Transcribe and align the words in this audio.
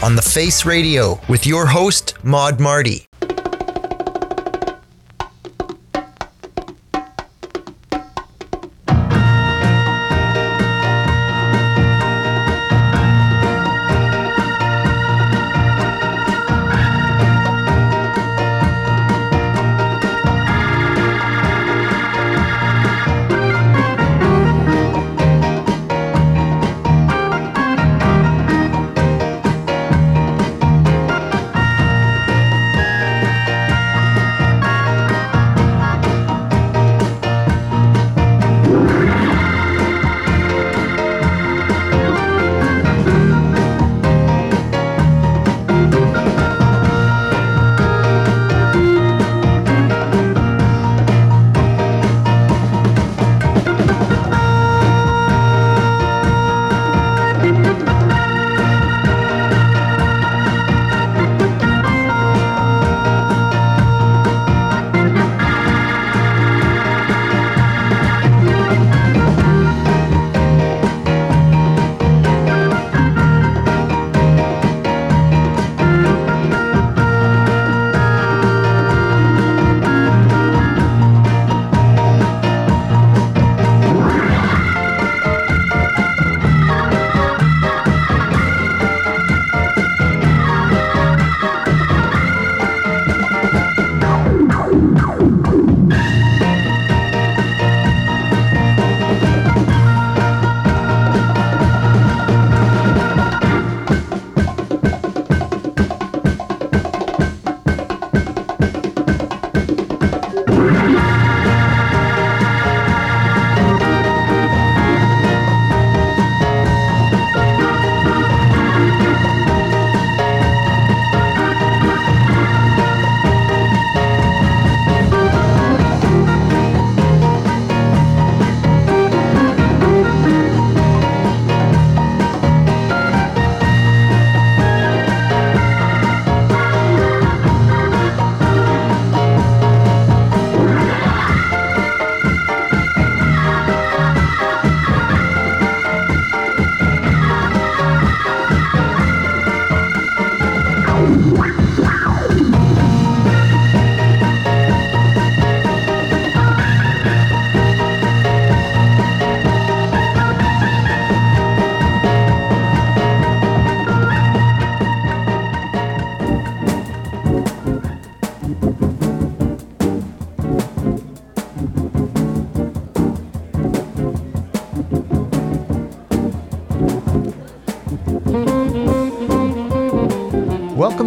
On 0.00 0.14
the 0.14 0.22
Face 0.22 0.64
Radio 0.64 1.20
with 1.28 1.44
your 1.44 1.66
host, 1.66 2.14
Mod 2.22 2.60
Marty. 2.60 3.07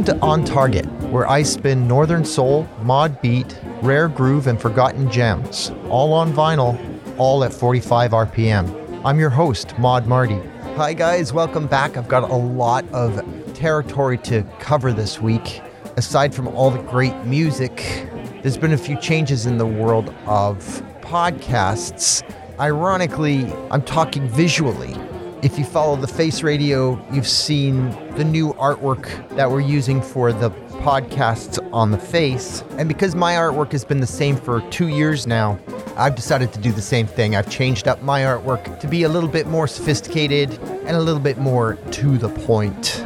Welcome 0.01 0.19
to 0.19 0.25
On 0.25 0.43
Target, 0.43 0.85
where 1.11 1.29
I 1.29 1.43
spin 1.43 1.87
Northern 1.87 2.25
Soul, 2.25 2.67
Mod 2.81 3.21
Beat, 3.21 3.59
Rare 3.83 4.07
Groove, 4.07 4.47
and 4.47 4.59
Forgotten 4.59 5.11
Gems, 5.11 5.71
all 5.89 6.11
on 6.11 6.33
vinyl, 6.33 6.75
all 7.19 7.43
at 7.43 7.53
45 7.53 8.09
RPM. 8.09 9.01
I'm 9.05 9.19
your 9.19 9.29
host, 9.29 9.77
Mod 9.77 10.07
Marty. 10.07 10.39
Hi, 10.75 10.93
guys, 10.93 11.33
welcome 11.33 11.67
back. 11.67 11.97
I've 11.97 12.07
got 12.07 12.31
a 12.31 12.35
lot 12.35 12.83
of 12.91 13.21
territory 13.53 14.17
to 14.19 14.41
cover 14.57 14.91
this 14.91 15.21
week. 15.21 15.61
Aside 15.97 16.33
from 16.33 16.47
all 16.47 16.71
the 16.71 16.81
great 16.81 17.15
music, 17.25 18.07
there's 18.41 18.57
been 18.57 18.73
a 18.73 18.79
few 18.79 18.99
changes 18.99 19.45
in 19.45 19.59
the 19.59 19.67
world 19.67 20.11
of 20.25 20.57
podcasts. 21.01 22.23
Ironically, 22.59 23.53
I'm 23.69 23.83
talking 23.83 24.27
visually. 24.27 24.95
If 25.43 25.57
you 25.57 25.65
follow 25.65 25.95
the 25.95 26.07
Face 26.07 26.43
Radio, 26.43 27.03
you've 27.11 27.27
seen 27.27 27.89
the 28.15 28.23
new 28.23 28.53
artwork 28.53 29.27
that 29.29 29.49
we're 29.49 29.59
using 29.59 29.99
for 29.99 30.31
the 30.31 30.51
podcasts 30.83 31.57
on 31.73 31.89
the 31.89 31.97
Face. 31.97 32.63
And 32.77 32.87
because 32.87 33.15
my 33.15 33.33
artwork 33.33 33.71
has 33.71 33.83
been 33.83 33.99
the 33.99 34.05
same 34.05 34.35
for 34.35 34.61
two 34.69 34.89
years 34.89 35.25
now, 35.25 35.57
I've 35.97 36.13
decided 36.13 36.53
to 36.53 36.59
do 36.59 36.71
the 36.71 36.81
same 36.81 37.07
thing. 37.07 37.35
I've 37.35 37.49
changed 37.49 37.87
up 37.87 38.03
my 38.03 38.21
artwork 38.21 38.79
to 38.81 38.87
be 38.87 39.01
a 39.01 39.09
little 39.09 39.27
bit 39.27 39.47
more 39.47 39.67
sophisticated 39.67 40.59
and 40.85 40.95
a 40.95 41.01
little 41.01 41.19
bit 41.19 41.39
more 41.39 41.73
to 41.89 42.19
the 42.19 42.29
point. 42.29 43.03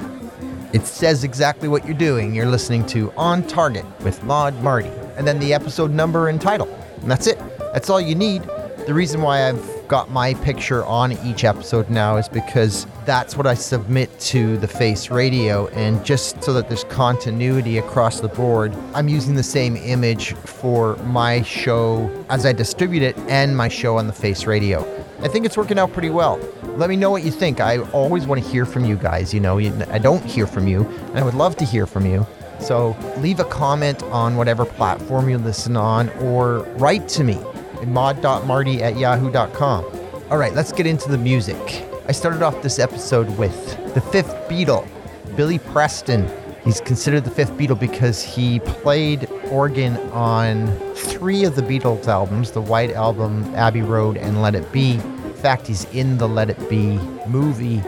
It 0.73 0.85
says 0.85 1.23
exactly 1.23 1.69
what 1.69 1.85
you're 1.85 1.93
doing. 1.93 2.35
You're 2.35 2.47
listening 2.47 2.85
to 2.87 3.13
On 3.13 3.47
Target 3.47 3.85
with 4.01 4.21
Mod 4.25 4.61
Marty, 4.61 4.91
and 5.15 5.25
then 5.25 5.39
the 5.39 5.53
episode 5.53 5.91
number 5.91 6.27
and 6.27 6.41
title. 6.41 6.67
And 7.01 7.09
that's 7.09 7.27
it. 7.27 7.39
That's 7.71 7.89
all 7.89 8.01
you 8.01 8.13
need. 8.13 8.43
The 8.87 8.93
reason 8.93 9.21
why 9.21 9.47
I've 9.47 9.74
got 9.87 10.09
my 10.09 10.33
picture 10.35 10.83
on 10.85 11.13
each 11.25 11.43
episode 11.43 11.89
now 11.89 12.17
is 12.17 12.27
because 12.27 12.87
that's 13.05 13.37
what 13.37 13.47
I 13.47 13.53
submit 13.53 14.19
to 14.19 14.57
the 14.57 14.67
Face 14.67 15.09
Radio. 15.09 15.67
And 15.67 16.03
just 16.05 16.43
so 16.43 16.53
that 16.53 16.67
there's 16.67 16.83
continuity 16.85 17.77
across 17.77 18.19
the 18.19 18.27
board, 18.27 18.75
I'm 18.93 19.07
using 19.07 19.35
the 19.35 19.43
same 19.43 19.75
image 19.75 20.33
for 20.33 20.95
my 20.97 21.41
show 21.43 22.09
as 22.29 22.45
I 22.45 22.53
distribute 22.53 23.03
it 23.03 23.17
and 23.29 23.55
my 23.55 23.67
show 23.67 23.97
on 23.97 24.07
the 24.07 24.13
Face 24.13 24.45
Radio. 24.45 24.81
I 25.21 25.27
think 25.27 25.45
it's 25.45 25.57
working 25.57 25.79
out 25.79 25.93
pretty 25.93 26.09
well. 26.09 26.39
Let 26.75 26.89
me 26.89 26.95
know 26.95 27.09
what 27.09 27.23
you 27.23 27.31
think. 27.31 27.59
I 27.59 27.79
always 27.91 28.27
want 28.27 28.43
to 28.43 28.49
hear 28.49 28.65
from 28.65 28.85
you 28.85 28.97
guys. 28.97 29.33
You 29.33 29.39
know, 29.39 29.59
I 29.59 29.97
don't 29.97 30.23
hear 30.23 30.45
from 30.45 30.67
you, 30.67 30.85
and 30.85 31.19
I 31.19 31.23
would 31.23 31.35
love 31.35 31.55
to 31.57 31.65
hear 31.65 31.87
from 31.87 32.05
you. 32.05 32.25
So 32.59 32.95
leave 33.17 33.39
a 33.39 33.45
comment 33.45 34.03
on 34.03 34.35
whatever 34.35 34.65
platform 34.65 35.29
you 35.29 35.37
listen 35.37 35.77
on 35.77 36.09
or 36.19 36.59
write 36.77 37.07
to 37.09 37.23
me 37.23 37.39
mod.marty 37.87 38.81
at 38.83 38.97
yahoo.com. 38.97 39.85
All 40.29 40.37
right, 40.37 40.53
let's 40.53 40.71
get 40.71 40.85
into 40.85 41.09
the 41.09 41.17
music. 41.17 41.85
I 42.07 42.11
started 42.11 42.41
off 42.41 42.61
this 42.61 42.79
episode 42.79 43.29
with 43.37 43.93
the 43.93 44.01
fifth 44.01 44.33
Beatle, 44.49 44.87
Billy 45.35 45.59
Preston. 45.59 46.29
He's 46.63 46.81
considered 46.81 47.23
the 47.23 47.31
fifth 47.31 47.51
Beatle 47.53 47.79
because 47.79 48.23
he 48.23 48.59
played 48.59 49.29
organ 49.51 49.97
on 50.11 50.67
three 50.95 51.43
of 51.45 51.55
the 51.55 51.61
Beatles 51.61 52.07
albums 52.07 52.51
the 52.51 52.61
White 52.61 52.91
Album, 52.91 53.43
Abbey 53.55 53.81
Road, 53.81 54.17
and 54.17 54.41
Let 54.41 54.55
It 54.55 54.71
Be. 54.71 54.93
In 54.93 55.33
fact, 55.33 55.67
he's 55.67 55.85
in 55.93 56.17
the 56.17 56.27
Let 56.27 56.49
It 56.49 56.69
Be 56.69 56.97
movie. 57.27 57.83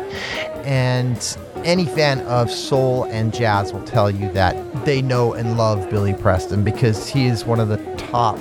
And 0.63 1.37
any 1.63 1.85
fan 1.85 2.21
of 2.21 2.51
soul 2.51 3.05
and 3.05 3.33
jazz 3.33 3.73
will 3.73 3.83
tell 3.83 4.11
you 4.11 4.31
that 4.33 4.85
they 4.85 5.01
know 5.01 5.33
and 5.33 5.57
love 5.57 5.89
Billy 5.89 6.13
Preston 6.13 6.63
because 6.63 7.07
he 7.07 7.25
is 7.25 7.45
one 7.45 7.59
of 7.59 7.67
the 7.67 7.77
top 7.97 8.37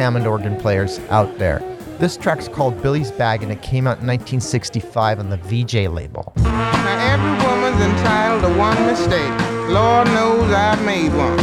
Hammond 0.00 0.26
organ 0.26 0.56
players 0.56 0.98
out 1.10 1.36
there. 1.36 1.58
This 1.98 2.16
track's 2.16 2.48
called 2.48 2.82
Billy's 2.82 3.10
Bag 3.10 3.42
and 3.42 3.52
it 3.52 3.60
came 3.60 3.86
out 3.86 4.00
in 4.00 4.06
1965 4.06 5.18
on 5.18 5.28
the 5.28 5.36
Vee-Jay 5.36 5.88
label. 5.88 6.32
Now 6.36 7.12
every 7.12 7.46
woman's 7.46 7.82
entitled 7.82 8.40
to 8.44 8.58
one 8.58 8.86
mistake. 8.86 9.28
Lord 9.68 10.06
knows 10.06 10.50
I've 10.54 10.82
made 10.86 11.12
one. 11.12 11.36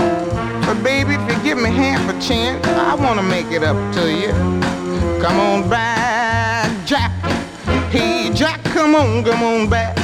But 0.65 0.81
baby, 0.83 1.13
if 1.13 1.37
you 1.37 1.43
give 1.43 1.59
me 1.59 1.69
half 1.69 2.01
a 2.09 2.19
chance, 2.19 2.65
I 2.65 2.95
wanna 2.95 3.21
make 3.21 3.51
it 3.51 3.61
up 3.61 3.77
to 3.93 4.11
you. 4.11 4.31
Come 5.21 5.39
on 5.39 5.69
back, 5.69 6.83
Jack. 6.83 7.11
Hey, 7.91 8.31
Jack, 8.33 8.63
come 8.63 8.95
on, 8.95 9.23
come 9.23 9.43
on 9.43 9.69
back. 9.69 9.95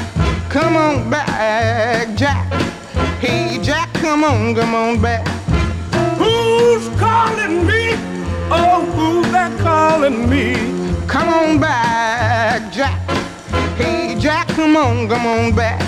Come 0.52 0.76
on 0.76 1.10
back, 1.10 2.16
Jack. 2.16 2.54
Hey, 3.20 3.58
Jack, 3.64 3.92
come 3.96 4.24
on, 4.24 4.54
come 4.54 4.76
on 4.76 5.02
back. 5.02 5.28
Who's 6.20 6.88
calling 7.00 7.66
me? 7.66 8.12
Oh, 8.51 8.86
who's 8.95 9.31
that 9.31 9.57
calling 9.60 10.30
me? 10.30 10.56
Come 11.07 11.30
on 11.30 11.60
back, 11.60 12.72
Jack. 12.72 13.00
Hey, 13.78 14.16
Jack, 14.19 14.48
come 14.50 14.75
on, 14.75 15.07
come 15.07 15.25
on 15.25 15.56
back. 15.56 15.81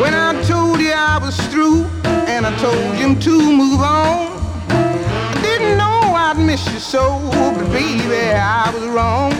When 0.00 0.14
I 0.14 0.40
told 0.44 0.80
you 0.80 0.92
I 0.92 1.18
was 1.18 1.36
through, 1.48 1.84
and 2.04 2.46
I 2.46 2.56
told 2.58 2.98
you 2.98 3.14
to 3.14 3.52
move 3.52 3.80
on, 3.80 4.32
I 4.70 5.40
didn't 5.42 5.78
know 5.78 6.14
I'd 6.14 6.38
miss 6.38 6.64
you 6.72 6.78
so, 6.78 7.20
but 7.56 7.70
baby, 7.72 8.32
I 8.34 8.70
was 8.74 8.84
wrong. 8.84 9.32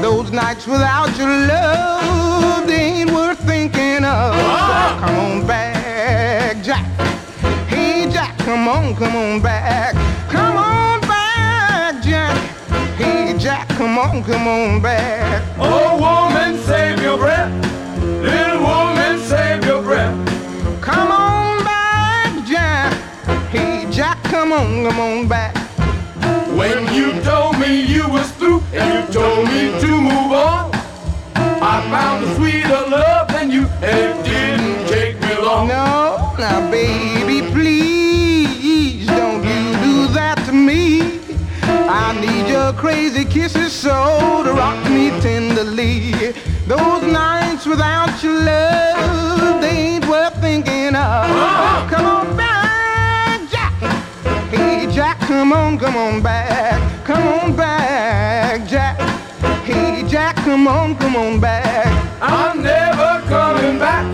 Those 0.00 0.30
nights 0.30 0.66
without 0.66 1.16
your 1.16 1.28
love, 1.28 2.66
they 2.66 3.00
ain't 3.00 3.10
worth 3.10 3.38
thinking 3.40 4.04
of. 4.04 4.34
Ah! 4.36 4.98
Come 5.00 5.16
on 5.18 5.46
back, 5.46 6.62
Jack. 6.62 6.84
Hey, 7.68 8.10
Jack, 8.10 8.36
come 8.38 8.68
on, 8.68 8.94
come 8.94 9.16
on 9.16 9.40
back. 9.40 9.94
Jack, 13.44 13.68
come 13.76 13.98
on, 13.98 14.24
come 14.24 14.48
on 14.48 14.80
back. 14.80 15.44
Oh, 15.58 15.98
woman, 16.00 16.56
save 16.62 17.02
your 17.02 17.18
breath. 17.18 17.52
Little 18.02 18.62
woman, 18.62 19.18
save 19.18 19.62
your 19.66 19.82
breath. 19.82 20.16
Come 20.80 21.12
on 21.12 21.62
back, 21.62 22.46
Jack. 22.46 22.94
Hey, 23.50 23.86
Jack, 23.90 24.22
come 24.24 24.50
on, 24.50 24.88
come 24.88 24.98
on 24.98 25.28
back. 25.28 25.54
When 26.56 26.90
you 26.94 27.20
told 27.20 27.58
me 27.58 27.82
you 27.82 28.08
was 28.08 28.30
through 28.32 28.62
and 28.72 29.06
you 29.06 29.12
told 29.12 29.44
me 29.44 29.78
to 29.78 29.88
move 29.88 30.32
on, 30.32 30.70
I 31.60 31.86
found 31.92 32.24
a 32.24 32.34
sweeter 32.36 32.88
love 32.88 33.28
than 33.28 33.50
you, 33.50 33.66
and 33.82 33.98
it 33.98 34.24
didn't 34.24 34.88
take 34.88 35.20
me 35.20 35.36
long. 35.44 35.68
No, 35.68 36.34
now, 36.38 36.70
baby, 36.70 37.13
need 42.20 42.48
your 42.48 42.72
crazy 42.74 43.24
kisses 43.24 43.72
so 43.72 44.42
to 44.44 44.52
rock 44.52 44.82
me 44.90 45.10
tenderly. 45.20 46.12
Those 46.66 47.02
nights 47.02 47.66
without 47.66 48.22
your 48.22 48.40
love, 48.40 49.60
they 49.60 49.96
ain't 49.96 50.06
worth 50.08 50.40
thinking 50.40 50.94
of. 50.94 51.90
Come 51.90 52.06
on 52.06 52.36
back, 52.36 53.40
Jack. 53.50 53.72
Hey, 54.50 54.86
Jack, 54.90 55.18
come 55.20 55.52
on, 55.52 55.78
come 55.78 55.96
on 55.96 56.22
back. 56.22 56.80
Come 57.04 57.28
on 57.28 57.56
back, 57.56 58.66
Jack. 58.66 58.98
Hey, 59.64 60.02
Jack, 60.08 60.36
come 60.36 60.66
on, 60.66 60.96
come 60.96 61.16
on 61.16 61.40
back. 61.40 61.86
I'm 62.22 62.62
never 62.62 63.22
coming 63.28 63.78
back. 63.78 64.04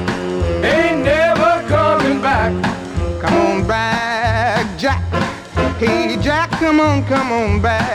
Ain't 0.65 1.05
never 1.05 1.63
coming 1.69 2.21
back. 2.21 2.53
Come 3.21 3.35
on 3.35 3.67
back, 3.67 4.67
Jack. 4.79 5.03
Hey, 5.79 6.17
Jack, 6.21 6.51
come 6.51 6.81
on, 6.81 7.05
come 7.05 7.33
on 7.33 7.63
back. 7.63 7.90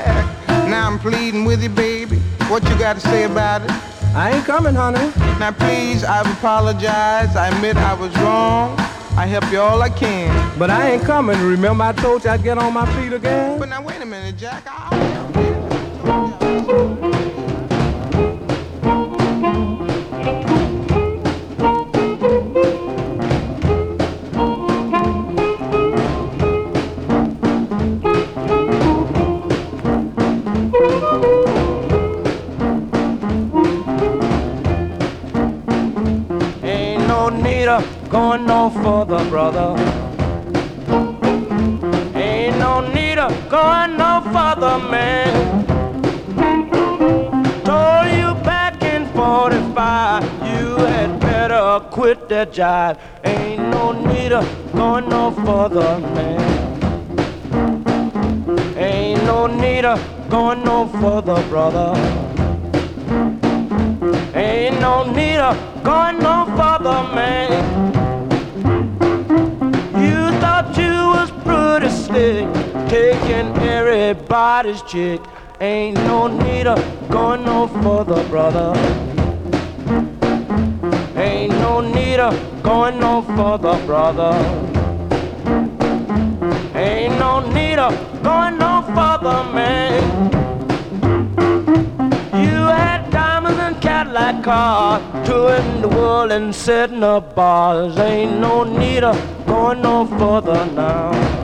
Pleading 1.06 1.46
with 1.46 1.62
you, 1.62 1.70
baby. 1.70 2.18
What 2.50 2.64
you 2.64 2.76
got 2.80 2.94
to 2.96 3.00
say 3.00 3.26
about 3.26 3.62
it? 3.62 3.70
I 4.16 4.32
ain't 4.32 4.44
coming, 4.44 4.74
honey. 4.74 5.12
Now, 5.38 5.52
please, 5.52 6.04
I 6.04 6.22
apologize. 6.22 7.36
I 7.36 7.50
admit 7.50 7.78
I 7.78 7.94
was 7.94 8.12
wrong. 8.18 8.76
I 9.16 9.28
help 9.28 9.52
you 9.52 9.60
all 9.60 9.84
I 9.84 9.90
can. 9.90 10.58
But 10.58 10.72
I 10.72 10.94
ain't 10.94 11.04
coming. 11.04 11.40
Remember 11.40 11.84
I 11.84 11.94
told 11.94 12.24
you 12.24 12.32
I'd 12.32 12.42
get 12.42 12.58
on 12.58 12.74
my 12.74 12.92
feet 12.96 13.14
again? 13.14 13.60
But 13.60 13.70
now, 13.70 13.84
wait 13.84 14.02
a 14.02 14.06
minute, 14.08 14.36
Jack. 14.36 14.64
I'll 14.66 14.95
no 38.86 39.06
further, 39.06 39.30
brother. 39.30 39.70
Ain't 42.16 42.58
no 42.60 42.82
need 42.94 43.18
of 43.18 43.34
going 43.50 43.98
no 43.98 44.22
further, 44.34 44.78
man. 44.90 45.66
Told 47.64 48.08
you 48.20 48.34
back 48.44 48.82
in 48.84 49.08
45, 49.08 50.24
you 50.52 50.78
had 50.78 51.20
better 51.20 51.80
quit 51.90 52.30
that 52.30 52.52
jive. 52.52 52.98
Ain't 53.24 53.62
no 53.70 53.92
need 53.92 54.32
of 54.32 54.46
going 54.74 55.10
no 55.10 55.32
further, 55.32 56.00
man. 56.16 56.42
Ain't 58.78 59.24
no 59.24 59.48
need 59.48 59.86
of 59.86 60.00
going 60.30 60.64
no 60.64 60.88
further, 60.88 61.42
brother. 61.50 61.94
Ain't 64.36 64.80
no 64.80 65.12
need 65.12 65.38
of 65.38 65.56
going 65.84 66.20
no 66.20 66.46
further, 66.58 67.16
man. 67.16 67.95
Taking 72.96 73.52
everybody's 73.58 74.82
chick. 74.84 75.20
Ain't 75.60 75.98
no 76.10 76.28
need 76.28 76.66
of 76.66 76.80
going 77.10 77.44
no 77.44 77.68
further, 77.68 78.24
brother. 78.30 78.70
Ain't 81.18 81.52
no 81.66 81.82
need 81.82 82.20
of 82.22 82.34
going 82.64 82.98
no 83.02 83.22
further, 83.36 83.76
brother. 83.86 84.34
Ain't 86.74 87.20
no 87.20 87.34
need 87.58 87.80
of 87.80 87.94
going 88.24 88.58
no 88.58 88.74
further, 88.96 89.40
man. 89.58 90.04
You 92.46 92.62
had 92.80 93.10
diamonds 93.10 93.60
and 93.60 93.82
Cadillac 93.82 94.42
cars, 94.42 95.04
touring 95.28 95.82
the 95.82 95.90
world 95.90 96.32
and 96.32 96.56
setting 96.56 97.04
up 97.04 97.36
bars. 97.36 97.98
Ain't 97.98 98.40
no 98.40 98.64
need 98.64 99.04
of 99.04 99.18
going 99.46 99.82
no 99.82 100.06
further 100.18 100.66
now. 100.68 101.35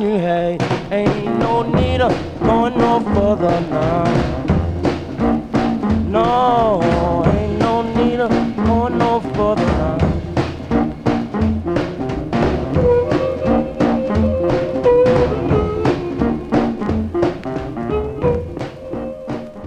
You. 0.00 0.16
Ain't 0.16 1.38
no 1.38 1.62
need 1.62 2.00
of 2.00 2.12
going 2.40 2.76
no 2.78 3.00
further 3.00 3.60
now. 3.70 4.04
No, 6.08 7.24
ain't 7.26 7.58
no 7.58 7.82
need 7.94 8.20
of 8.20 8.30
going 8.56 8.98
no 8.98 9.20
further 9.20 9.66
now. 9.66 9.98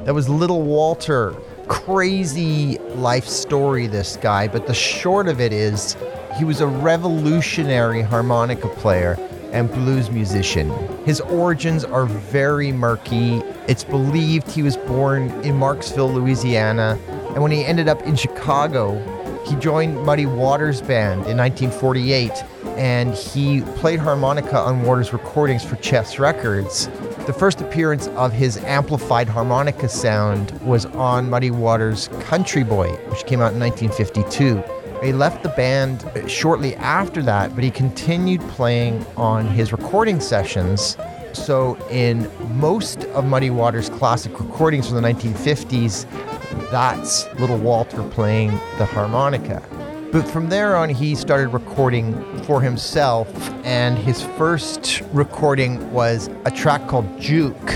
That 0.04 0.14
was 0.14 0.30
Little 0.30 0.64
Walter. 0.64 1.36
Crazy 1.68 2.78
life 2.96 3.28
story, 3.28 3.88
this 3.88 4.18
guy. 4.18 4.48
But 4.48 4.68
the 4.68 4.74
short 4.74 5.28
of 5.28 5.42
it 5.42 5.52
is, 5.52 5.98
he 6.38 6.44
was 6.46 6.62
a 6.62 6.68
revolutionary 6.68 8.02
harmonica 8.02 8.70
player 8.70 9.18
and 9.58 9.72
blues 9.72 10.12
musician. 10.12 10.70
His 11.04 11.20
origins 11.20 11.84
are 11.84 12.06
very 12.06 12.72
murky. 12.72 13.42
It's 13.68 13.84
believed 13.84 14.52
he 14.52 14.62
was 14.62 14.78
born 14.78 15.32
in 15.44 15.56
Marksville, 15.56 16.14
Louisiana, 16.14 17.00
and 17.34 17.42
when 17.42 17.52
he 17.52 17.66
ended 17.66 17.88
up 17.88 18.04
in 18.04 18.16
Chicago, 18.16 18.96
he 19.48 19.56
joined 19.56 20.04
Muddy 20.06 20.28
Waters 20.28 20.82
Band 20.82 21.26
in 21.26 21.38
1948 21.38 22.32
and 22.78 23.16
he 23.16 23.62
played 23.78 24.00
harmonica 24.00 24.60
on 24.60 24.84
Waters 24.84 25.12
recordings 25.12 25.64
for 25.64 25.76
Chess 25.78 26.20
Records. 26.20 26.86
The 27.26 27.34
first 27.34 27.60
appearance 27.60 28.08
of 28.10 28.32
his 28.32 28.58
amplified 28.58 29.28
harmonica 29.28 29.90
sound 29.90 30.52
was 30.62 30.86
on 30.86 31.32
Muddy 31.32 31.50
Waters' 31.50 32.10
Country 32.22 32.64
Boy, 32.64 32.92
which 33.10 33.26
came 33.26 33.42
out 33.42 33.54
in 33.54 33.60
1952. 33.60 34.77
He 35.02 35.14
left 35.14 35.44
the 35.44 35.50
band 35.50 36.10
shortly 36.28 36.76
after 36.76 37.22
that, 37.22 37.54
but 37.54 37.64
he 37.64 37.70
continued 37.70 38.42
playing 38.50 39.06
on 39.16 39.46
his 39.46 39.72
recording 39.72 40.20
sessions. 40.20 40.98
So, 41.34 41.78
in 41.92 42.30
most 42.58 43.04
of 43.06 43.26
Muddy 43.26 43.52
Waters' 43.52 43.90
classic 43.90 44.40
recordings 44.40 44.88
from 44.88 44.96
the 44.96 45.08
1950s, 45.08 46.06
that's 46.72 47.32
Little 47.36 47.60
Walter 47.60 48.02
playing 48.10 48.52
the 48.80 48.86
harmonica. 48.86 49.62
But 50.12 50.28
from 50.28 50.50
there 50.50 50.76
on, 50.76 50.90
he 50.90 51.14
started 51.14 51.50
recording 51.50 52.16
for 52.44 52.60
himself, 52.60 53.28
and 53.64 53.98
his 54.00 54.24
first 54.24 55.04
recording 55.14 55.92
was 55.92 56.30
a 56.46 56.52
track 56.52 56.88
called 56.88 57.20
Juke, 57.20 57.72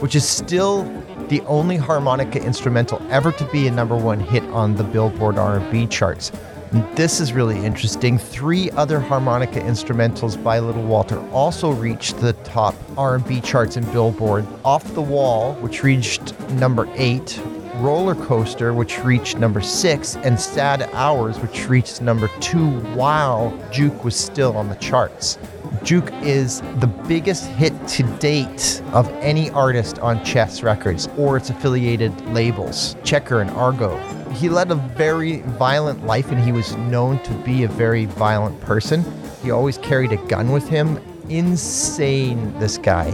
which 0.00 0.16
is 0.16 0.28
still 0.28 0.82
the 1.28 1.40
only 1.42 1.76
harmonica 1.76 2.42
instrumental 2.42 3.00
ever 3.10 3.30
to 3.32 3.44
be 3.52 3.68
a 3.68 3.70
number 3.70 3.96
one 3.96 4.18
hit 4.18 4.42
on 4.44 4.74
the 4.74 4.84
Billboard 4.84 5.38
R&B 5.38 5.86
charts. 5.86 6.32
And 6.74 6.96
this 6.96 7.20
is 7.20 7.32
really 7.32 7.64
interesting. 7.64 8.18
Three 8.18 8.68
other 8.72 8.98
harmonica 8.98 9.60
instrumentals 9.60 10.42
by 10.42 10.58
Little 10.58 10.82
Walter 10.82 11.20
also 11.30 11.70
reached 11.70 12.18
the 12.18 12.32
top 12.32 12.74
R&B 12.98 13.42
charts 13.42 13.76
in 13.76 13.84
Billboard. 13.92 14.44
Off 14.64 14.82
the 14.94 15.00
Wall, 15.00 15.52
which 15.60 15.84
reached 15.84 16.36
number 16.50 16.88
8, 16.94 17.40
Roller 17.76 18.16
Coaster, 18.16 18.74
which 18.74 18.98
reached 19.04 19.38
number 19.38 19.60
six, 19.60 20.16
and 20.16 20.40
Sad 20.40 20.90
Hours, 20.94 21.38
which 21.38 21.68
reached 21.68 22.02
number 22.02 22.28
two 22.40 22.80
while 22.96 23.56
Juke 23.70 24.02
was 24.02 24.16
still 24.16 24.56
on 24.56 24.68
the 24.68 24.74
charts. 24.74 25.38
Juke 25.84 26.10
is 26.22 26.62
the 26.80 26.86
biggest 26.86 27.44
hit 27.44 27.72
to 27.88 28.02
date 28.18 28.82
of 28.94 29.06
any 29.20 29.50
artist 29.50 29.98
on 29.98 30.24
Chess 30.24 30.62
Records 30.62 31.08
or 31.18 31.36
its 31.36 31.50
affiliated 31.50 32.18
labels, 32.28 32.96
Checker 33.04 33.42
and 33.42 33.50
Argo. 33.50 33.96
He 34.30 34.48
led 34.48 34.70
a 34.70 34.76
very 34.76 35.42
violent 35.42 36.06
life 36.06 36.30
and 36.30 36.40
he 36.40 36.52
was 36.52 36.74
known 36.76 37.22
to 37.24 37.34
be 37.44 37.64
a 37.64 37.68
very 37.68 38.06
violent 38.06 38.58
person. 38.62 39.04
He 39.42 39.50
always 39.50 39.76
carried 39.76 40.12
a 40.12 40.16
gun 40.26 40.52
with 40.52 40.66
him. 40.66 40.98
Insane, 41.28 42.58
this 42.58 42.78
guy 42.78 43.12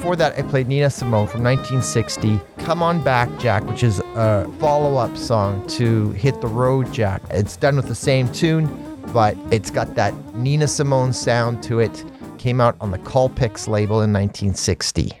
before 0.00 0.16
that, 0.16 0.38
I 0.38 0.40
played 0.40 0.66
Nina 0.66 0.88
Simone 0.88 1.26
from 1.26 1.42
1960, 1.42 2.40
Come 2.56 2.82
On 2.82 3.04
Back 3.04 3.28
Jack, 3.38 3.62
which 3.66 3.82
is 3.82 3.98
a 4.14 4.50
follow 4.58 4.96
up 4.96 5.14
song 5.14 5.66
to 5.68 6.12
Hit 6.12 6.40
the 6.40 6.46
Road 6.46 6.90
Jack. 6.90 7.20
It's 7.28 7.58
done 7.58 7.76
with 7.76 7.86
the 7.86 7.94
same 7.94 8.26
tune, 8.32 8.89
but 9.12 9.36
it's 9.50 9.70
got 9.70 9.94
that 9.94 10.14
Nina 10.34 10.68
Simone 10.68 11.12
sound 11.12 11.62
to 11.64 11.78
it. 11.78 12.04
Came 12.38 12.60
out 12.60 12.76
on 12.80 12.90
the 12.90 12.98
Colpix 12.98 13.68
label 13.68 14.00
in 14.02 14.12
1960. 14.12 15.12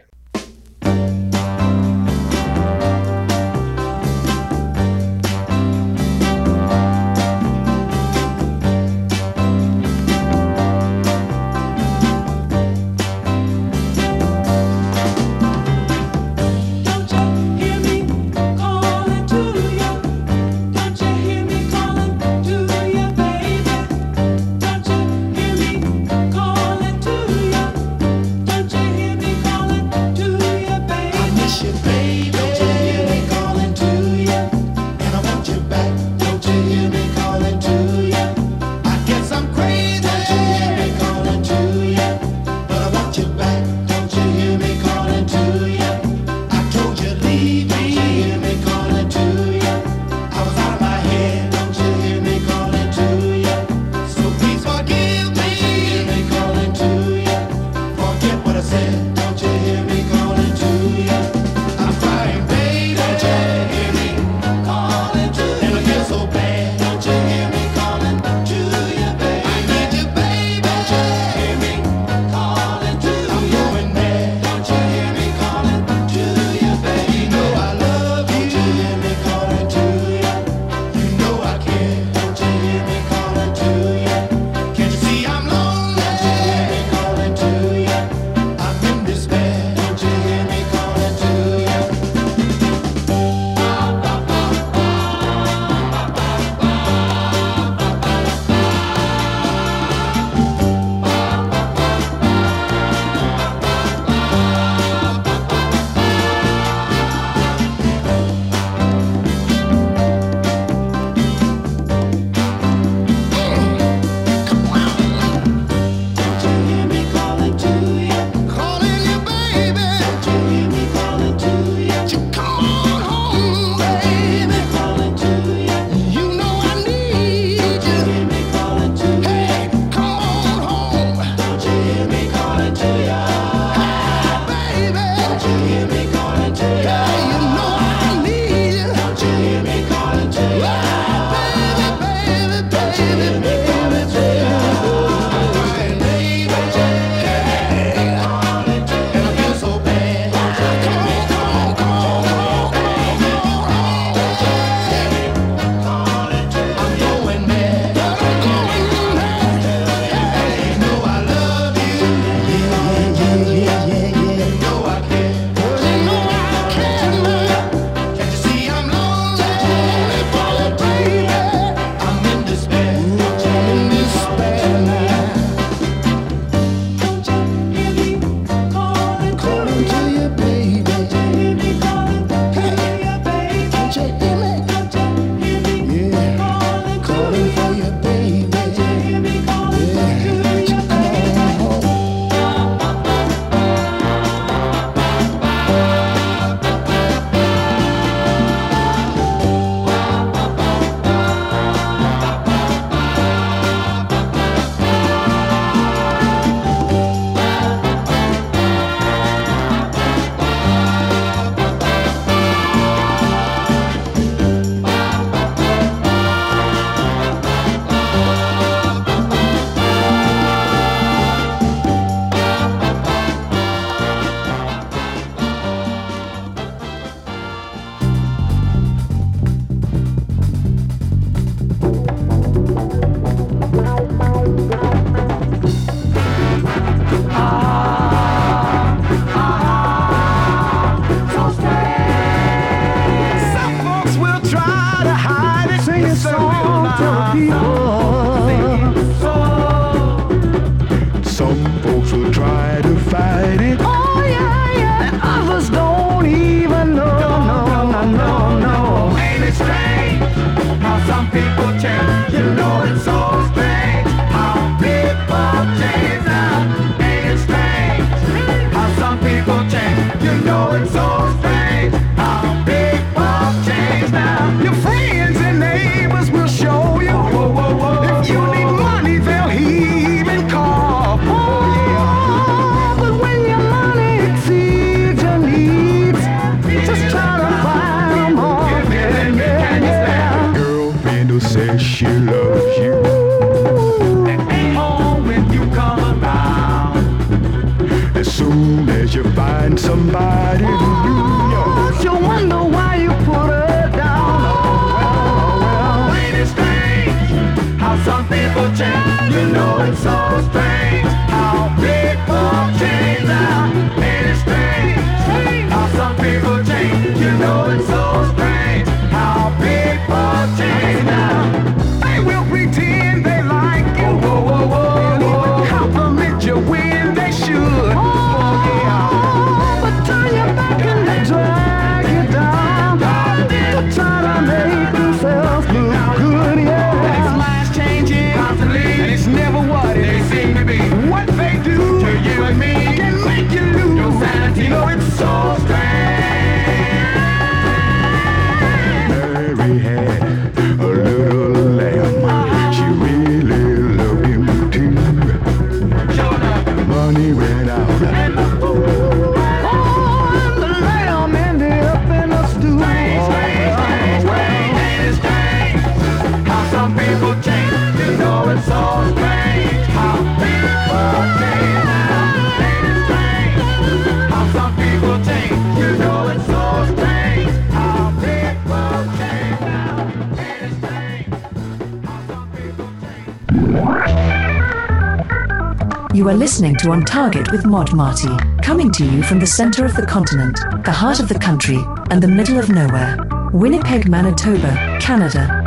Listening 386.60 386.76
to 386.76 386.90
On 386.90 387.02
Target 387.02 387.50
with 387.52 387.64
Mod 387.64 387.94
Marty, 387.94 388.28
coming 388.60 388.90
to 388.90 389.02
you 389.02 389.22
from 389.22 389.40
the 389.40 389.46
center 389.46 389.86
of 389.86 389.96
the 389.96 390.04
continent, 390.04 390.58
the 390.84 390.92
heart 390.92 391.18
of 391.18 391.26
the 391.26 391.38
country, 391.38 391.78
and 392.10 392.22
the 392.22 392.28
middle 392.28 392.58
of 392.58 392.68
nowhere. 392.68 393.16
Winnipeg, 393.50 394.10
Manitoba, 394.10 394.98
Canada. 395.00 395.59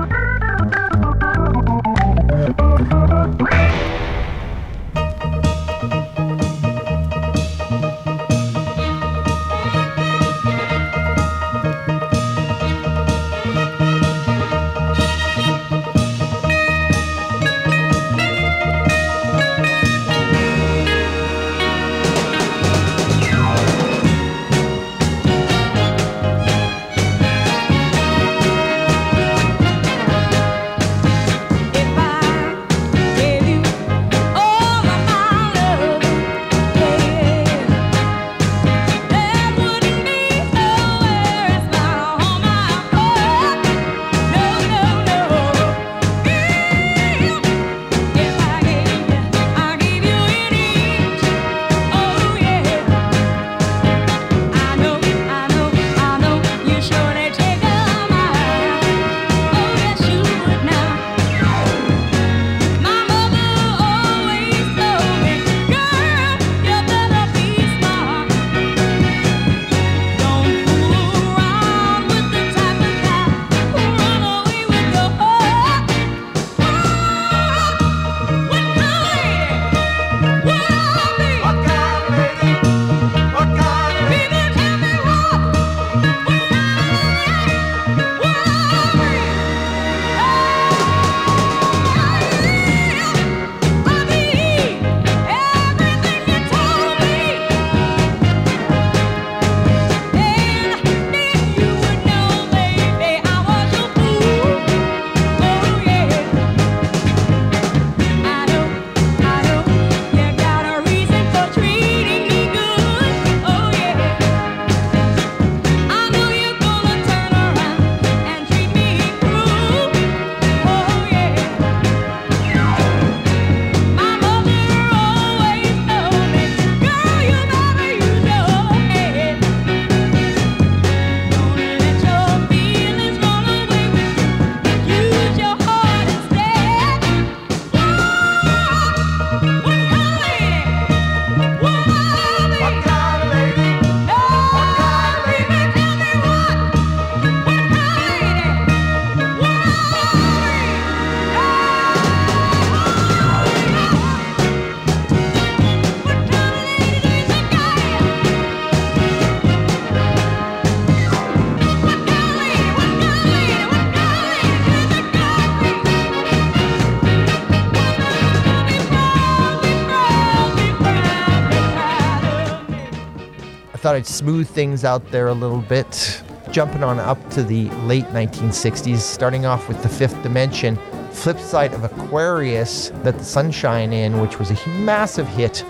Thought 173.93 173.97
I'd 173.97 174.08
smooth 174.08 174.49
things 174.49 174.84
out 174.84 175.12
there 175.12 175.27
a 175.27 175.34
little 175.34 175.62
bit. 175.62 176.23
Jumping 176.49 176.84
on 176.84 176.99
up 176.99 177.29
to 177.29 177.43
the 177.43 177.69
late 177.86 178.06
1960s, 178.06 178.97
starting 178.97 179.45
off 179.45 179.67
with 179.67 179.84
the 179.84 179.89
fifth 179.89 180.19
dimension, 180.23 180.79
flip 181.12 181.38
side 181.38 181.75
of 181.75 181.84
Aquarius, 181.84 182.89
that 183.03 183.19
the 183.19 183.23
Sunshine 183.23 183.93
In, 183.93 184.19
which 184.19 184.39
was 184.39 184.49
a 184.49 184.69
massive 184.69 185.27
hit. 185.27 185.63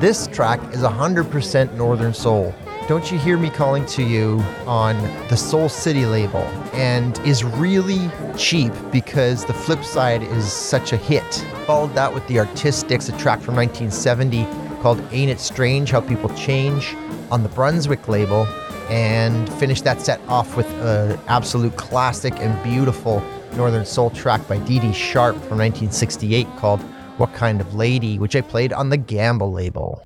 This 0.00 0.26
track 0.26 0.60
is 0.74 0.80
100% 0.80 1.74
Northern 1.74 2.12
Soul. 2.12 2.52
Don't 2.88 3.12
You 3.12 3.18
Hear 3.18 3.38
Me 3.38 3.48
Calling 3.48 3.86
to 3.86 4.02
You 4.02 4.40
on 4.66 4.96
the 5.28 5.36
Soul 5.36 5.68
City 5.68 6.04
label 6.04 6.42
and 6.72 7.16
is 7.20 7.44
really 7.44 8.10
cheap 8.36 8.72
because 8.90 9.44
the 9.44 9.54
flip 9.54 9.84
side 9.84 10.24
is 10.24 10.52
such 10.52 10.92
a 10.92 10.96
hit. 10.96 11.46
Followed 11.64 11.94
that 11.94 12.12
with 12.12 12.26
the 12.26 12.40
Artistics, 12.40 13.08
a 13.08 13.16
track 13.18 13.40
from 13.40 13.54
1970 13.54 14.46
called 14.82 15.00
Ain't 15.12 15.30
It 15.30 15.38
Strange 15.38 15.92
How 15.92 16.00
People 16.00 16.30
Change 16.30 16.96
on 17.30 17.42
the 17.42 17.48
Brunswick 17.50 18.08
label 18.08 18.46
and 18.88 19.52
finished 19.54 19.84
that 19.84 20.00
set 20.00 20.20
off 20.28 20.56
with 20.56 20.66
an 20.82 21.18
absolute 21.28 21.76
classic 21.76 22.34
and 22.38 22.62
beautiful 22.62 23.22
Northern 23.52 23.84
Soul 23.84 24.10
track 24.10 24.46
by 24.48 24.58
Dee 24.58 24.78
Dee 24.78 24.92
Sharp 24.92 25.34
from 25.34 25.58
1968 25.58 26.46
called 26.56 26.80
What 27.18 27.32
Kind 27.34 27.60
of 27.60 27.74
Lady, 27.74 28.18
which 28.18 28.36
I 28.36 28.40
played 28.40 28.72
on 28.72 28.90
the 28.90 28.96
Gamble 28.96 29.52
label. 29.52 30.04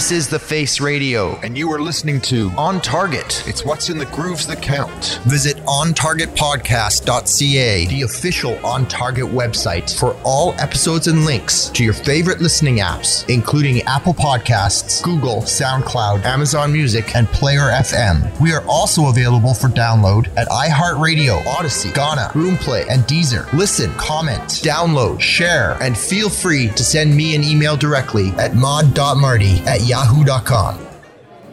This 0.00 0.12
is 0.12 0.28
The 0.28 0.38
Face 0.38 0.80
Radio. 0.80 1.38
And 1.40 1.58
you 1.58 1.70
are 1.70 1.78
listening 1.78 2.22
to 2.22 2.50
On 2.56 2.80
Target. 2.80 3.46
It's 3.46 3.66
What's 3.66 3.90
in 3.90 3.98
the 3.98 4.06
Grooves 4.06 4.46
That 4.46 4.62
Count. 4.62 5.20
Visit 5.24 5.58
ontargetpodcast.ca, 5.66 7.86
the 7.86 8.00
official 8.00 8.58
On 8.64 8.86
Target 8.86 9.26
website, 9.26 9.94
for 9.94 10.16
all 10.24 10.54
episodes 10.54 11.06
and 11.06 11.26
links 11.26 11.68
to 11.68 11.84
your 11.84 11.92
favorite 11.92 12.40
listening 12.40 12.78
apps, 12.78 13.28
including 13.28 13.82
Apple 13.82 14.14
Podcasts, 14.14 15.02
Google, 15.02 15.42
SoundCloud, 15.42 16.24
Amazon 16.24 16.72
Music, 16.72 17.14
and 17.14 17.28
Player 17.28 17.68
FM. 17.68 18.29
We 18.40 18.54
are 18.54 18.64
also 18.66 19.08
available 19.08 19.52
for 19.52 19.68
download 19.68 20.34
at 20.38 20.48
iHeartRadio, 20.48 21.44
Odyssey, 21.46 21.92
Ghana, 21.92 22.30
Roomplay, 22.32 22.86
and 22.88 23.02
Deezer. 23.02 23.52
Listen, 23.52 23.92
comment, 23.94 24.42
download, 24.62 25.20
share, 25.20 25.76
and 25.82 25.96
feel 25.96 26.30
free 26.30 26.68
to 26.68 26.82
send 26.82 27.14
me 27.14 27.34
an 27.34 27.44
email 27.44 27.76
directly 27.76 28.30
at 28.38 28.54
mod.marty 28.54 29.58
at 29.66 29.82
yahoo.com. 29.82 30.86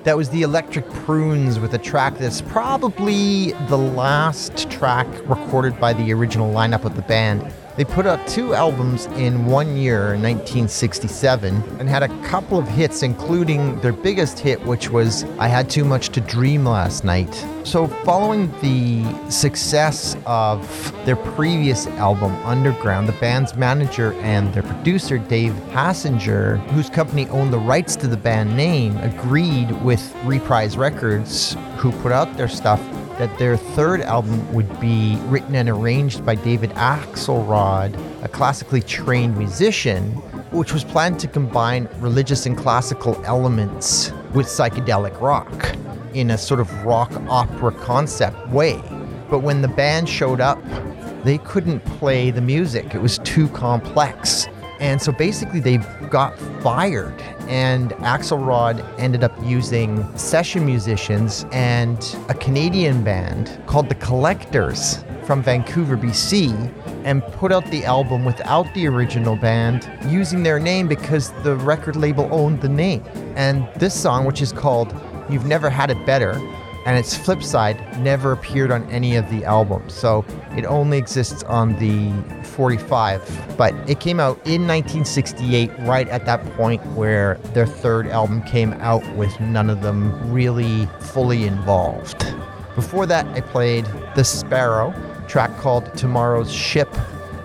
That 0.03 0.15
was 0.15 0.29
the 0.29 0.43
Electric 0.43 0.89
Prunes 0.89 1.59
with 1.59 1.73
a 1.73 1.77
track 1.77 2.17
that's 2.17 2.39
probably 2.39 3.51
the 3.67 3.77
last 3.77 4.69
track 4.69 5.07
recorded 5.27 5.77
by 5.81 5.91
the 5.91 6.13
original 6.13 6.53
lineup 6.53 6.85
of 6.85 6.95
the 6.95 7.01
band. 7.01 7.51
They 7.77 7.85
put 7.85 8.07
out 8.07 8.27
two 8.27 8.55
albums 8.55 9.05
in 9.17 9.45
one 9.45 9.77
year 9.77 10.15
in 10.15 10.23
1967 10.23 11.77
and 11.77 11.87
had 11.87 12.01
a 12.01 12.07
couple 12.23 12.57
of 12.57 12.67
hits, 12.67 13.03
including 13.03 13.79
their 13.81 13.93
biggest 13.93 14.39
hit, 14.39 14.59
which 14.65 14.89
was 14.89 15.25
I 15.37 15.47
Had 15.47 15.69
Too 15.69 15.85
Much 15.85 16.09
to 16.09 16.21
Dream 16.21 16.65
Last 16.65 17.03
Night. 17.03 17.31
So, 17.63 17.85
following 17.87 18.51
the 18.61 19.05
success 19.29 20.17
of 20.25 20.91
their 21.05 21.17
previous 21.17 21.85
album, 21.85 22.35
Underground, 22.45 23.07
the 23.07 23.19
band's 23.19 23.55
manager 23.55 24.13
and 24.21 24.51
their 24.55 24.63
producer, 24.63 25.19
Dave 25.19 25.53
Hassinger, 25.69 26.57
whose 26.69 26.89
company 26.89 27.27
owned 27.27 27.53
the 27.53 27.59
rights 27.59 27.95
to 27.97 28.07
the 28.07 28.17
band 28.17 28.57
name, 28.57 28.97
agreed 28.97 29.69
with 29.83 30.15
Reprise 30.23 30.77
Records, 30.77 31.55
who 31.77 31.91
put 32.01 32.11
out 32.11 32.37
their 32.37 32.47
stuff 32.47 32.81
that 33.17 33.37
their 33.39 33.57
third 33.57 34.01
album 34.01 34.53
would 34.53 34.79
be 34.79 35.17
written 35.25 35.55
and 35.55 35.69
arranged 35.69 36.25
by 36.25 36.35
David 36.35 36.69
Axelrod, 36.71 38.23
a 38.23 38.27
classically 38.27 38.81
trained 38.81 39.37
musician, 39.37 40.11
which 40.51 40.71
was 40.73 40.83
planned 40.83 41.19
to 41.19 41.27
combine 41.27 41.89
religious 41.97 42.45
and 42.45 42.57
classical 42.57 43.19
elements 43.25 44.11
with 44.33 44.45
psychedelic 44.45 45.19
rock 45.19 45.75
in 46.13 46.31
a 46.31 46.37
sort 46.37 46.59
of 46.59 46.71
rock 46.83 47.11
opera 47.27 47.71
concept 47.71 48.47
way. 48.49 48.81
But 49.29 49.39
when 49.39 49.61
the 49.61 49.67
band 49.67 50.07
showed 50.07 50.39
up, 50.39 50.61
they 51.23 51.39
couldn't 51.39 51.81
play 51.81 52.31
the 52.31 52.41
music, 52.41 52.93
it 52.93 53.01
was 53.01 53.17
too 53.19 53.49
complex. 53.49 54.47
And 54.79 55.01
so 55.01 55.11
basically, 55.11 55.59
they 55.59 55.77
got 56.09 56.37
fired, 56.61 57.19
and 57.47 57.91
Axelrod 57.93 58.87
ended 58.99 59.23
up 59.23 59.33
using 59.43 60.05
session 60.17 60.65
musicians 60.65 61.45
and 61.51 62.15
a 62.29 62.33
Canadian 62.35 63.03
band 63.03 63.59
called 63.65 63.89
The 63.89 63.95
Collectors 63.95 65.03
from 65.25 65.41
Vancouver, 65.41 65.97
BC, 65.97 66.71
and 67.03 67.23
put 67.33 67.51
out 67.51 67.65
the 67.71 67.85
album 67.85 68.23
without 68.23 68.71
the 68.73 68.87
original 68.87 69.35
band 69.35 69.89
using 70.07 70.43
their 70.43 70.59
name 70.59 70.87
because 70.87 71.31
the 71.43 71.55
record 71.55 71.95
label 71.95 72.29
owned 72.31 72.61
the 72.61 72.69
name. 72.69 73.03
And 73.35 73.67
this 73.75 73.99
song, 73.99 74.25
which 74.25 74.41
is 74.41 74.51
called 74.51 74.93
You've 75.29 75.45
Never 75.45 75.69
Had 75.69 75.89
It 75.89 76.05
Better, 76.05 76.39
and 76.87 76.97
its 76.97 77.17
flip 77.17 77.43
side 77.43 77.77
never 77.99 78.31
appeared 78.31 78.71
on 78.71 78.89
any 78.89 79.17
of 79.17 79.29
the 79.29 79.43
albums. 79.43 79.93
So 79.93 80.23
it 80.55 80.63
only 80.63 80.97
exists 80.97 81.43
on 81.43 81.77
the 81.79 82.13
45. 82.45 83.55
But 83.57 83.73
it 83.89 83.99
came 83.99 84.21
out 84.21 84.37
in 84.45 84.65
1968, 84.65 85.69
right 85.79 86.07
at 86.07 86.25
that 86.25 86.45
point 86.53 86.81
where 86.93 87.35
their 87.53 87.65
third 87.65 88.07
album 88.07 88.41
came 88.43 88.71
out 88.75 89.05
with 89.17 89.37
none 89.41 89.69
of 89.69 89.81
them 89.81 90.31
really 90.31 90.85
fully 91.01 91.43
involved. 91.45 92.33
Before 92.73 93.05
that, 93.05 93.27
I 93.35 93.41
played 93.41 93.85
The 94.15 94.23
Sparrow, 94.23 94.93
track 95.27 95.57
called 95.57 95.93
Tomorrow's 95.97 96.49
Ship. 96.49 96.87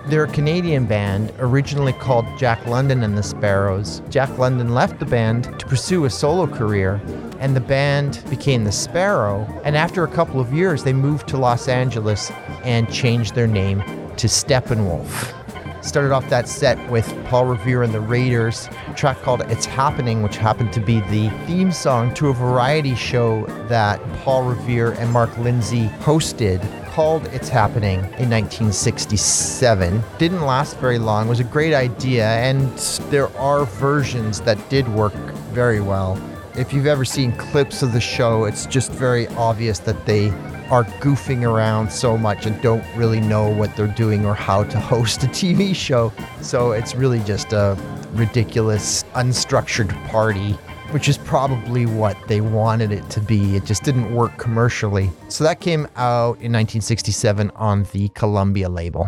They're 0.05 0.25
a 0.25 0.27
Canadian 0.27 0.85
band, 0.85 1.31
originally 1.39 1.93
called 1.93 2.25
Jack 2.37 2.65
London 2.67 3.03
and 3.03 3.17
the 3.17 3.23
Sparrows. 3.23 4.01
Jack 4.09 4.37
London 4.37 4.73
left 4.73 4.99
the 4.99 5.05
band 5.05 5.57
to 5.57 5.65
pursue 5.65 6.03
a 6.03 6.09
solo 6.09 6.45
career, 6.45 7.01
and 7.39 7.55
the 7.55 7.61
band 7.61 8.21
became 8.29 8.65
the 8.65 8.71
Sparrow. 8.71 9.47
And 9.63 9.77
after 9.77 10.03
a 10.03 10.09
couple 10.09 10.41
of 10.41 10.51
years, 10.51 10.83
they 10.83 10.91
moved 10.91 11.29
to 11.29 11.37
Los 11.37 11.69
Angeles 11.69 12.31
and 12.65 12.91
changed 12.91 13.33
their 13.33 13.47
name 13.47 13.79
to 14.17 14.27
Steppenwolf. 14.27 15.33
Started 15.81 16.11
off 16.11 16.29
that 16.29 16.49
set 16.49 16.77
with 16.91 17.07
Paul 17.25 17.45
Revere 17.45 17.83
and 17.83 17.93
the 17.93 18.01
Raiders, 18.01 18.67
track 18.97 19.21
called 19.21 19.41
It's 19.43 19.65
Happening, 19.65 20.21
which 20.21 20.35
happened 20.35 20.73
to 20.73 20.81
be 20.81 20.99
the 20.99 21.29
theme 21.47 21.71
song 21.71 22.13
to 22.15 22.27
a 22.27 22.33
variety 22.33 22.95
show 22.95 23.45
that 23.67 24.01
Paul 24.17 24.43
Revere 24.43 24.91
and 24.93 25.11
Mark 25.11 25.37
Lindsay 25.37 25.87
hosted 25.99 26.61
called 26.93 27.25
It's 27.33 27.49
Happening 27.49 28.01
in 28.19 28.29
1967. 28.29 30.03
Didn't 30.19 30.43
last 30.43 30.77
very 30.77 30.99
long, 30.99 31.27
was 31.27 31.39
a 31.39 31.43
great 31.43 31.73
idea, 31.73 32.27
and 32.27 32.69
there 33.09 33.35
are 33.35 33.65
versions 33.65 34.41
that 34.41 34.69
did 34.69 34.87
work 34.89 35.15
very 35.55 35.81
well. 35.81 36.21
If 36.55 36.71
you've 36.71 36.85
ever 36.85 37.03
seen 37.03 37.31
clips 37.31 37.81
of 37.81 37.93
the 37.93 37.99
show, 37.99 38.45
it's 38.45 38.67
just 38.67 38.91
very 38.91 39.27
obvious 39.29 39.79
that 39.79 40.05
they 40.05 40.29
are 40.69 40.83
goofing 41.01 41.41
around 41.41 41.91
so 41.91 42.15
much 42.15 42.45
and 42.45 42.61
don't 42.61 42.85
really 42.95 43.19
know 43.19 43.49
what 43.49 43.75
they're 43.75 43.87
doing 43.87 44.23
or 44.23 44.35
how 44.35 44.63
to 44.63 44.79
host 44.91 45.23
a 45.23 45.27
TV 45.27 45.73
show. 45.75 46.13
So 46.41 46.73
it's 46.73 46.93
really 46.93 47.21
just 47.21 47.53
a 47.53 47.75
ridiculous, 48.13 49.03
unstructured 49.15 49.91
party 50.09 50.59
which 50.93 51.09
is 51.09 51.17
probably 51.17 51.85
what 51.85 52.15
they 52.27 52.39
wanted 52.39 52.91
it 52.91 53.09
to 53.09 53.19
be. 53.19 53.55
It 53.55 53.65
just 53.65 53.83
didn't 53.83 54.13
work 54.13 54.37
commercially. 54.37 55.09
So 55.27 55.43
that 55.43 55.59
came 55.59 55.87
out 55.95 56.37
in 56.39 56.53
1967 56.53 57.51
on 57.55 57.87
the 57.91 58.09
Columbia 58.09 58.69
label. 58.69 59.07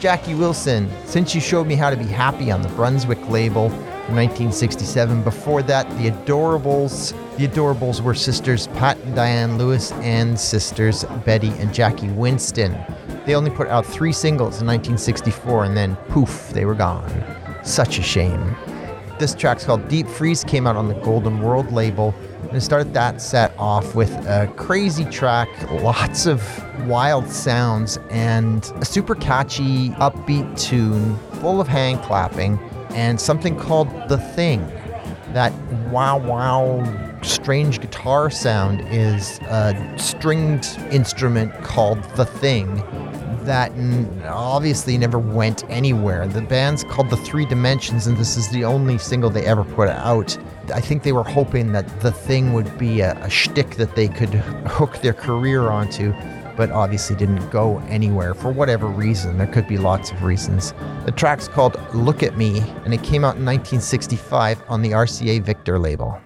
Jackie 0.00 0.34
Wilson, 0.34 0.90
Since 1.04 1.34
You 1.34 1.42
Showed 1.42 1.66
Me 1.66 1.74
How 1.74 1.90
to 1.90 1.96
Be 1.96 2.06
Happy 2.06 2.50
on 2.50 2.62
the 2.62 2.70
Brunswick 2.70 3.20
label 3.28 3.68
from 3.68 4.16
1967. 4.16 5.22
Before 5.22 5.62
that, 5.64 5.86
The 5.98 6.10
Adorables. 6.10 7.12
The 7.36 7.46
Adorables 7.46 8.00
were 8.00 8.14
sisters 8.14 8.66
Pat 8.68 8.96
and 9.00 9.14
Diane 9.14 9.58
Lewis 9.58 9.92
and 9.92 10.40
sisters 10.40 11.04
Betty 11.26 11.50
and 11.58 11.74
Jackie 11.74 12.08
Winston. 12.08 12.78
They 13.26 13.34
only 13.34 13.50
put 13.50 13.68
out 13.68 13.84
three 13.84 14.12
singles 14.12 14.62
in 14.62 14.66
1964 14.66 15.64
and 15.64 15.76
then 15.76 15.96
poof, 16.08 16.48
they 16.54 16.64
were 16.64 16.74
gone. 16.74 17.12
Such 17.62 17.98
a 17.98 18.02
shame. 18.02 18.56
This 19.18 19.34
track's 19.34 19.64
called 19.64 19.86
Deep 19.88 20.08
Freeze, 20.08 20.44
came 20.44 20.66
out 20.66 20.76
on 20.76 20.88
the 20.88 20.94
Golden 20.94 21.42
World 21.42 21.72
label. 21.72 22.14
And 22.44 22.56
it 22.56 22.62
started 22.62 22.94
that 22.94 23.20
set 23.20 23.52
off 23.58 23.94
with 23.94 24.10
a 24.26 24.50
crazy 24.56 25.04
track, 25.04 25.50
lots 25.70 26.24
of 26.24 26.40
wild 26.90 27.30
sounds, 27.30 27.98
and 28.10 28.72
a 28.80 28.84
super 28.84 29.14
catchy, 29.14 29.90
upbeat 29.90 30.60
tune 30.60 31.16
full 31.40 31.60
of 31.60 31.68
hand 31.68 32.02
clapping, 32.02 32.58
and 32.90 33.20
something 33.20 33.56
called 33.56 33.88
The 34.08 34.18
Thing. 34.18 34.60
That 35.32 35.52
wow 35.92 36.18
wow 36.18 36.82
strange 37.22 37.80
guitar 37.80 38.28
sound 38.28 38.80
is 38.88 39.38
a 39.42 39.94
stringed 39.96 40.78
instrument 40.90 41.54
called 41.62 42.02
The 42.16 42.26
Thing 42.26 42.82
that 43.44 43.72
obviously 44.26 44.98
never 44.98 45.18
went 45.18 45.64
anywhere. 45.70 46.26
The 46.26 46.42
band's 46.42 46.84
called 46.84 47.10
The 47.10 47.16
Three 47.16 47.46
Dimensions, 47.46 48.06
and 48.06 48.16
this 48.16 48.36
is 48.36 48.48
the 48.50 48.64
only 48.64 48.98
single 48.98 49.30
they 49.30 49.46
ever 49.46 49.64
put 49.64 49.88
out. 49.88 50.36
I 50.74 50.80
think 50.80 51.04
they 51.04 51.12
were 51.12 51.24
hoping 51.24 51.72
that 51.72 52.00
the 52.00 52.12
thing 52.12 52.52
would 52.52 52.76
be 52.78 53.00
a, 53.00 53.12
a 53.24 53.30
shtick 53.30 53.76
that 53.76 53.96
they 53.96 54.08
could 54.08 54.34
hook 54.66 54.98
their 54.98 55.14
career 55.14 55.70
onto, 55.70 56.12
but 56.56 56.70
obviously 56.70 57.16
didn't 57.16 57.48
go 57.50 57.78
anywhere 57.88 58.34
for 58.34 58.50
whatever 58.50 58.86
reason. 58.86 59.38
There 59.38 59.46
could 59.46 59.66
be 59.66 59.78
lots 59.78 60.10
of 60.10 60.22
reasons. 60.22 60.72
The 61.04 61.12
track's 61.12 61.48
called 61.48 61.80
Look 61.94 62.22
at 62.22 62.36
Me, 62.36 62.60
and 62.84 62.94
it 62.94 63.02
came 63.02 63.24
out 63.24 63.36
in 63.36 63.44
1965 63.44 64.62
on 64.68 64.82
the 64.82 64.90
RCA 64.90 65.42
Victor 65.42 65.78
label. 65.78 66.20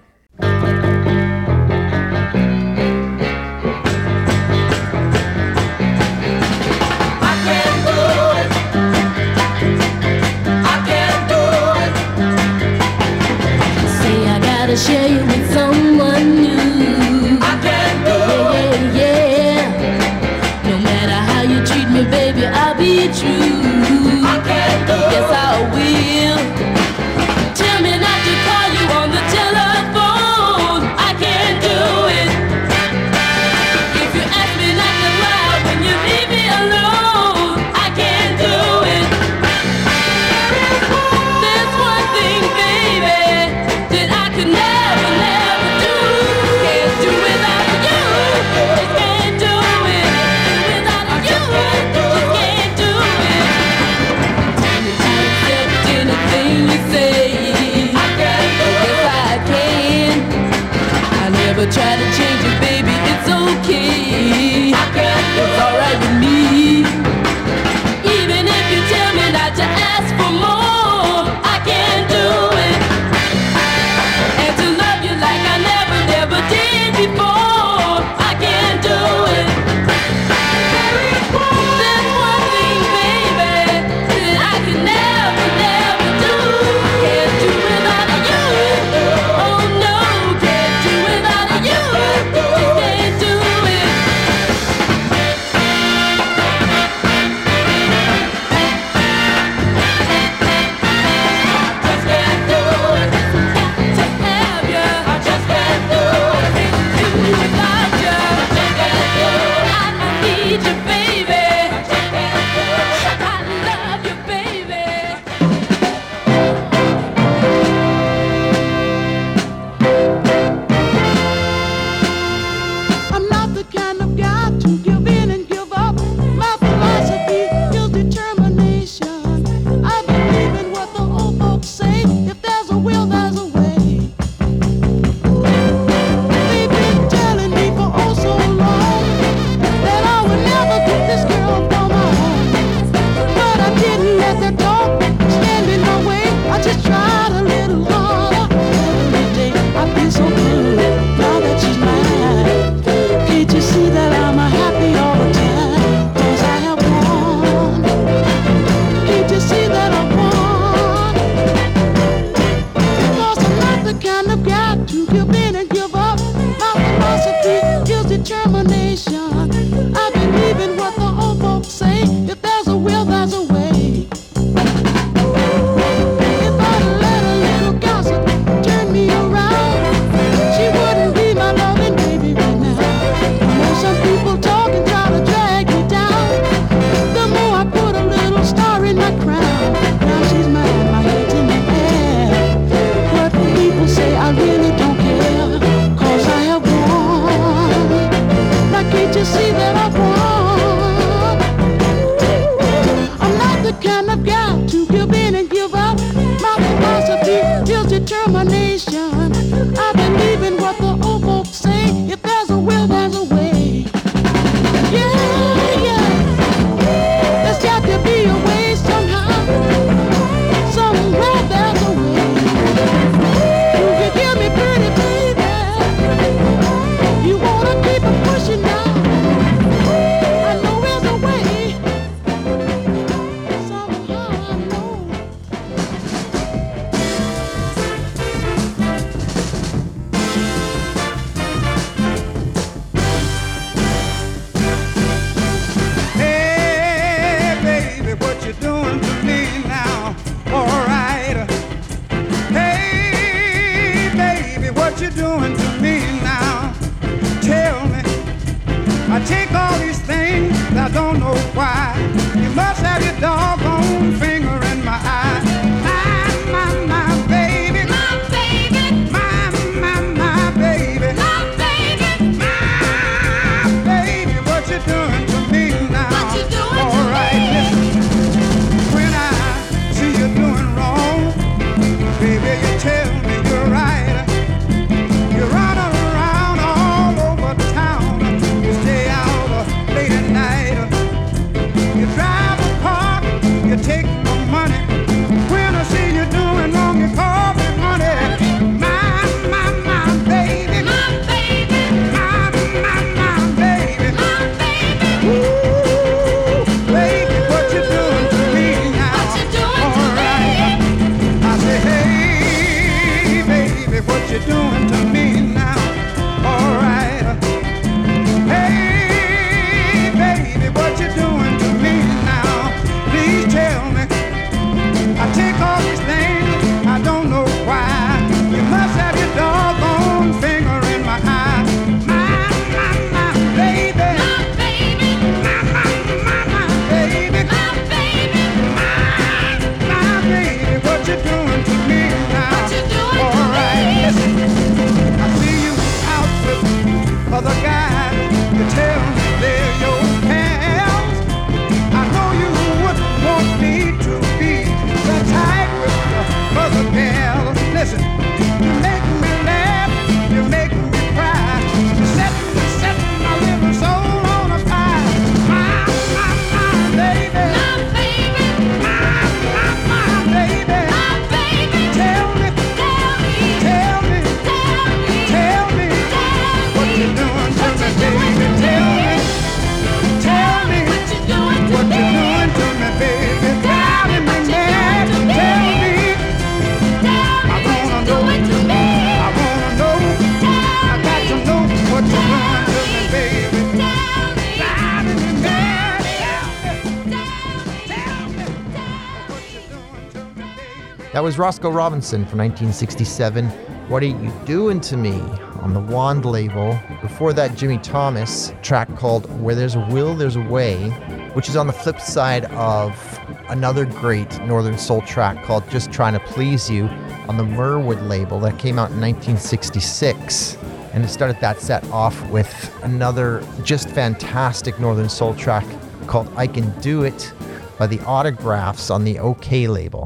Baby. 401.35 401.41
Roscoe 401.41 401.69
Robinson 401.69 402.25
from 402.25 402.39
1967. 402.39 403.49
What 403.89 404.01
Are 404.03 404.05
You 404.05 404.31
Doing 404.45 404.79
to 404.81 404.95
Me 404.95 405.19
on 405.59 405.73
the 405.73 405.81
Wand 405.81 406.23
label. 406.23 406.79
Before 407.01 407.33
that, 407.33 407.55
Jimmy 407.57 407.77
Thomas, 407.79 408.53
track 408.61 408.87
called 408.95 409.29
Where 409.41 409.53
There's 409.53 409.75
a 409.75 409.85
Will, 409.91 410.15
There's 410.15 410.37
a 410.37 410.41
Way, 410.41 410.91
which 411.33 411.49
is 411.49 411.57
on 411.57 411.67
the 411.67 411.73
flip 411.73 411.99
side 411.99 412.45
of 412.45 413.19
another 413.49 413.83
great 413.85 414.39
Northern 414.43 414.77
Soul 414.77 415.01
track 415.01 415.43
called 415.43 415.69
Just 415.69 415.91
Trying 415.91 416.13
to 416.13 416.21
Please 416.21 416.69
You 416.69 416.85
on 417.27 417.35
the 417.35 417.43
Mirwood 417.43 418.01
label 418.03 418.39
that 418.39 418.57
came 418.57 418.79
out 418.79 418.91
in 418.91 419.01
1966. 419.01 420.57
And 420.93 421.03
it 421.03 421.09
started 421.09 421.37
that 421.41 421.59
set 421.59 421.83
off 421.89 422.29
with 422.29 422.73
another 422.83 423.45
just 423.63 423.89
fantastic 423.89 424.79
Northern 424.79 425.09
Soul 425.09 425.35
track 425.35 425.65
called 426.07 426.31
I 426.37 426.47
Can 426.47 426.69
Do 426.79 427.03
It 427.03 427.33
by 427.77 427.87
the 427.87 427.99
Autographs 428.05 428.89
on 428.89 429.03
the 429.03 429.15
Okeh 429.15 429.67
label. 429.67 430.04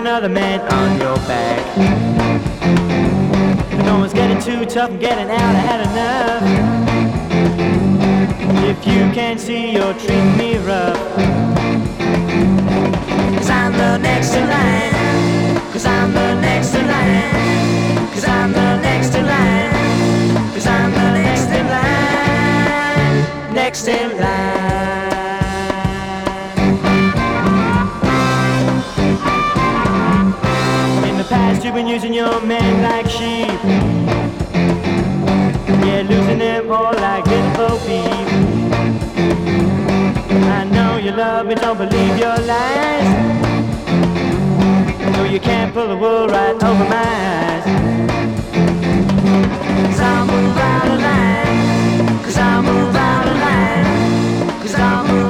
Another 0.00 0.30
man 0.30 0.60
on 0.72 0.98
your 0.98 1.16
back. 1.28 1.76
No 3.84 3.98
one's 3.98 4.14
getting 4.14 4.40
too 4.40 4.64
tough, 4.64 4.90
I'm 4.90 4.98
getting 4.98 5.28
out, 5.30 5.38
I 5.38 5.62
had 5.70 5.80
enough. 5.90 6.42
If 8.64 8.86
you 8.86 9.12
can't 9.12 9.38
see, 9.38 9.72
you're 9.72 9.92
treating 9.92 10.38
me 10.38 10.56
rough. 10.56 10.96
Cause 13.36 13.50
I'm 13.50 13.72
the 13.72 13.98
next 13.98 14.32
in 14.32 14.48
line. 14.48 15.60
Cause 15.70 15.84
I'm 15.84 16.14
the 16.14 16.40
next 16.40 16.74
in 16.74 16.86
line. 16.86 18.08
Cause 18.14 18.24
I'm 18.24 18.52
the 18.52 18.80
next 18.80 19.14
in 19.14 19.26
line. 19.26 19.70
Cause 20.54 20.66
I'm 20.66 20.92
the 20.92 21.12
next 21.12 21.50
in 21.58 21.66
line. 21.76 23.54
Next 23.54 23.86
in 23.86 24.18
line. 24.18 25.19
You've 31.70 31.76
been 31.76 31.86
using 31.86 32.12
your 32.12 32.40
men 32.40 32.82
like 32.82 33.08
sheep. 33.08 33.46
Yeah, 35.86 36.02
losing 36.02 36.40
them 36.40 36.68
all 36.68 36.92
like 36.94 37.24
little 37.26 37.52
bo. 37.54 37.78
I 40.58 40.64
know 40.64 40.96
you 40.96 41.12
love 41.12 41.46
me, 41.46 41.54
don't 41.54 41.78
believe 41.78 42.18
your 42.18 42.36
lies. 42.38 43.08
No, 45.12 45.22
you 45.30 45.38
can't 45.38 45.72
pull 45.72 45.86
the 45.86 45.96
wool 45.96 46.26
right 46.26 46.60
over 46.60 46.84
my 46.88 47.06
eyes. 47.46 47.64
Cause 49.86 50.00
I'll 50.00 50.26
move 50.26 50.56
out 50.56 50.88
of 50.88 51.00
line. 51.06 52.24
Cause 52.24 52.36
I'll 52.36 52.62
move 52.62 52.96
out 52.96 53.28
of 53.28 53.36
line. 53.46 54.60
Cause 54.60 54.74
I'll 54.74 55.06
move 55.06 55.29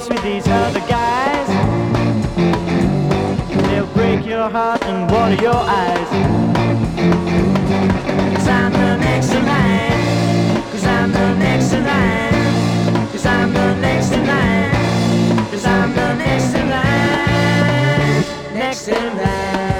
mess 0.00 0.08
with 0.08 0.22
these 0.22 0.46
other 0.48 0.80
guys. 0.80 1.48
They'll 3.68 3.86
break 3.94 4.24
your 4.26 4.48
heart 4.48 4.82
and 4.84 5.10
water 5.10 5.40
your 5.42 5.54
eyes. 5.54 6.08
Cause 8.36 8.48
I'm 8.48 8.72
the 8.72 8.96
next 8.96 9.30
in 9.32 9.44
line. 9.46 10.62
Cause 10.70 10.84
I'm 10.84 11.12
the 11.12 11.34
next 11.36 11.72
in 11.72 11.84
line. 11.84 13.08
Cause 13.12 13.26
I'm 13.26 13.52
the 13.52 13.74
next 13.76 14.12
in 14.12 14.26
line. 14.26 14.70
Cause 15.50 15.66
I'm 15.66 15.94
the 15.94 16.14
next 16.14 16.54
in 16.54 16.70
line. 16.70 18.54
Next 18.54 18.88
in 18.88 19.16
line. 19.16 19.79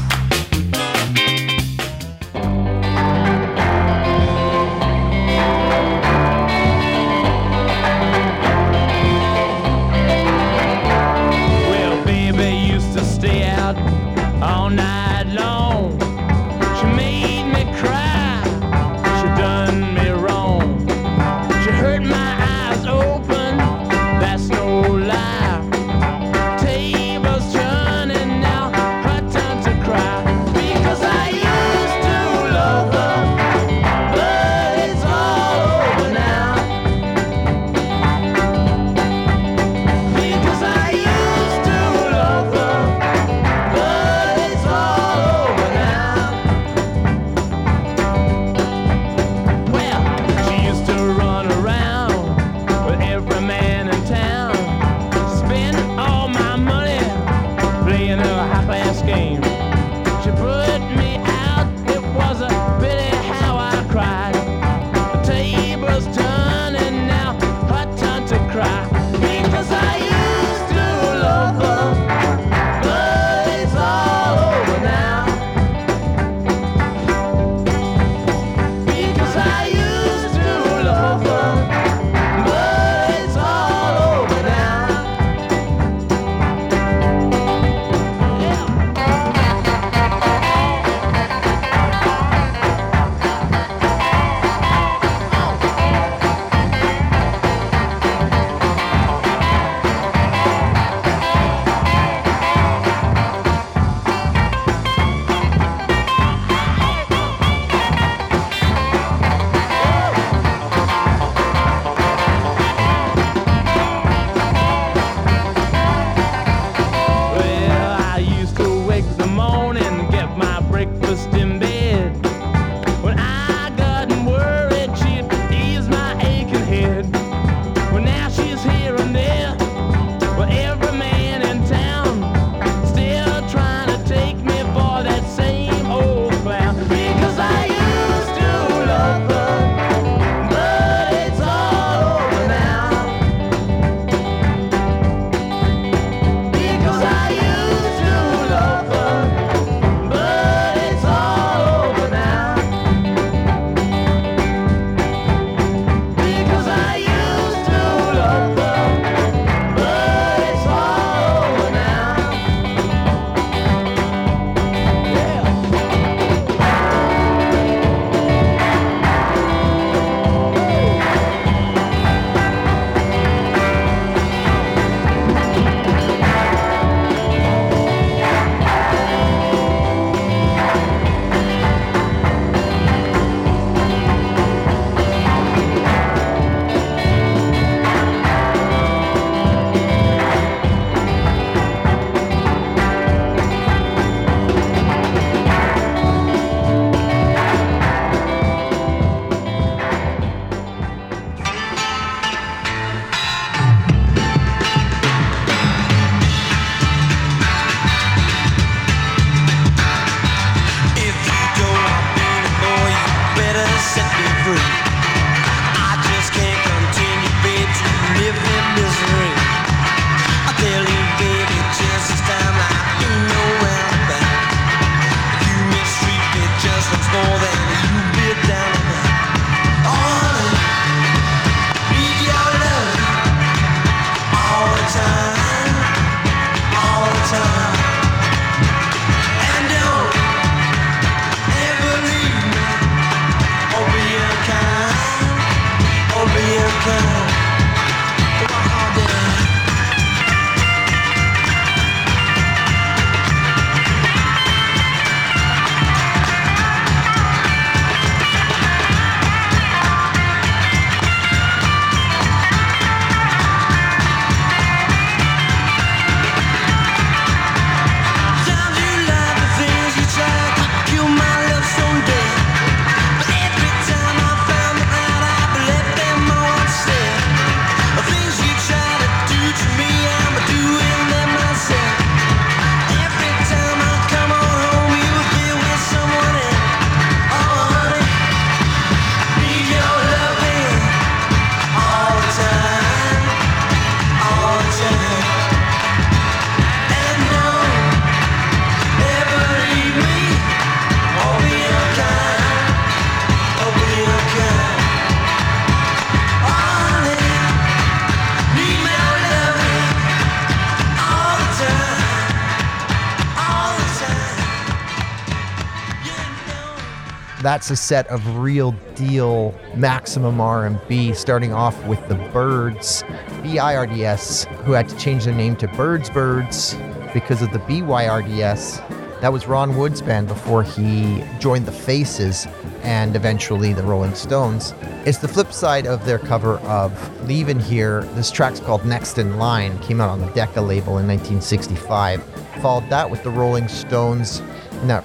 That's 317.41 317.71
a 317.71 317.75
set 317.75 318.05
of 318.07 318.37
real 318.37 318.73
deal 318.93 319.55
maximum 319.75 320.39
R&B, 320.39 321.13
starting 321.13 321.53
off 321.53 321.83
with 321.87 322.07
the 322.07 322.13
Birds, 322.31 323.03
BIRDS, 323.41 324.45
who 324.63 324.73
had 324.73 324.87
to 324.89 324.95
change 324.97 325.25
their 325.25 325.33
name 325.33 325.55
to 325.55 325.67
Birds 325.69 326.11
Birds 326.11 326.75
because 327.15 327.41
of 327.41 327.51
the 327.51 327.57
BYRDS. 327.59 328.77
That 329.21 329.33
was 329.33 329.47
Ron 329.47 329.75
Wood's 329.75 330.03
band 330.03 330.27
before 330.27 330.61
he 330.61 331.23
joined 331.39 331.65
the 331.65 331.71
Faces 331.71 332.47
and 332.83 333.15
eventually 333.15 333.73
the 333.73 333.83
Rolling 333.83 334.13
Stones. 334.13 334.75
It's 335.05 335.17
the 335.17 335.27
flip 335.27 335.51
side 335.51 335.87
of 335.87 336.05
their 336.05 336.19
cover 336.19 336.57
of 336.59 336.91
Leavin' 337.25 337.59
Here. 337.59 338.03
This 338.13 338.29
track's 338.29 338.59
called 338.59 338.85
Next 338.85 339.17
in 339.17 339.37
Line, 339.37 339.79
came 339.79 339.99
out 339.99 340.09
on 340.09 340.19
the 340.19 340.29
Decca 340.33 340.61
label 340.61 340.99
in 340.99 341.07
1965. 341.07 342.23
Followed 342.61 342.87
that 342.89 343.09
with 343.09 343.23
the 343.23 343.31
Rolling 343.31 343.67
Stones 343.67 344.41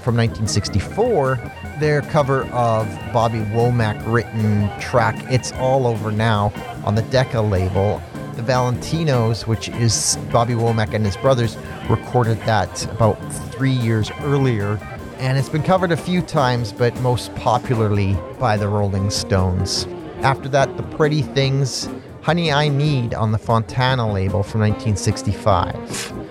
from 0.03 0.17
1964, 0.17 1.37
their 1.79 2.03
cover 2.03 2.45
of 2.47 2.87
Bobby 3.13 3.41
Womack 3.41 4.03
written 4.11 4.71
track 4.81 5.17
It's 5.31 5.53
All 5.53 5.87
Over 5.87 6.11
Now 6.11 6.53
on 6.85 6.95
the 6.95 7.03
Decca 7.03 7.41
label. 7.41 8.01
The 8.35 8.43
Valentinos, 8.43 9.47
which 9.47 9.69
is 9.69 10.19
Bobby 10.31 10.55
Womack 10.55 10.95
and 10.95 11.05
his 11.05 11.17
brothers, 11.17 11.57
recorded 11.89 12.39
that 12.41 12.85
about 12.93 13.15
three 13.53 13.71
years 13.71 14.11
earlier. 14.23 14.79
And 15.19 15.39
it's 15.39 15.49
been 15.49 15.63
covered 15.63 15.93
a 15.93 15.97
few 15.97 16.23
times, 16.23 16.73
but 16.73 16.99
most 17.01 17.35
popularly 17.35 18.17
by 18.39 18.57
the 18.57 18.69
Rolling 18.69 19.11
Stones. 19.11 19.87
After 20.21 20.49
that, 20.51 20.77
The 20.77 20.83
Pretty 20.83 21.23
Things, 21.23 21.89
Honey 22.23 22.53
I 22.53 22.69
Need 22.69 23.15
on 23.15 23.33
the 23.33 23.39
Fontana 23.39 24.11
label 24.11 24.43
from 24.43 24.61
1965. 24.63 26.26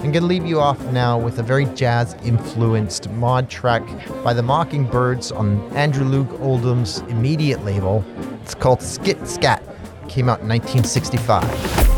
I'm 0.00 0.12
going 0.12 0.22
to 0.22 0.28
leave 0.28 0.46
you 0.46 0.60
off 0.60 0.82
now 0.92 1.18
with 1.18 1.40
a 1.40 1.42
very 1.42 1.66
jazz 1.66 2.14
influenced 2.24 3.10
mod 3.10 3.50
track 3.50 3.82
by 4.24 4.32
the 4.32 4.42
Mockingbirds 4.42 5.30
on 5.30 5.60
Andrew 5.76 6.06
Loog 6.06 6.40
Oldham's 6.40 7.00
immediate 7.10 7.62
label. 7.66 8.02
It's 8.42 8.54
called 8.54 8.80
Skit 8.80 9.28
Skat. 9.28 9.62
Came 10.08 10.30
out 10.30 10.40
in 10.40 10.48
1965. 10.48 11.44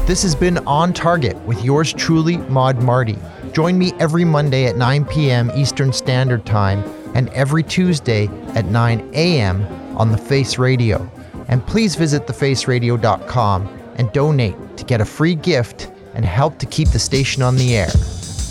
This 0.09 0.21
has 0.25 0.35
been 0.35 0.59
On 0.67 0.93
Target 0.93 1.37
with 1.43 1.63
yours 1.65 1.93
truly, 1.93 2.39
Mod 2.39 2.83
Marty. 2.83 3.17
Join 3.53 3.79
me 3.79 3.93
every 4.01 4.25
Monday 4.25 4.67
at 4.67 4.77
9 4.77 5.05
p.m. 5.05 5.53
Eastern 5.55 5.93
Standard 5.93 6.45
Time 6.45 6.83
and 7.15 7.29
every 7.29 7.63
Tuesday 7.63 8.27
at 8.57 8.65
9 8.65 9.11
a.m. 9.15 9.65
on 9.97 10.11
The 10.11 10.19
Face 10.19 10.59
Radio. 10.59 11.09
And 11.47 11.65
please 11.65 11.95
visit 11.95 12.27
thefaceradio.com 12.27 13.69
and 13.95 14.13
donate 14.13 14.77
to 14.77 14.85
get 14.85 15.01
a 15.01 15.05
free 15.05 15.37
gift 15.37 15.92
and 16.15 16.25
help 16.25 16.59
to 16.59 16.67
keep 16.67 16.89
the 16.89 16.99
station 16.99 17.43
on 17.43 17.57
the 17.57 17.77
air. 17.77 17.91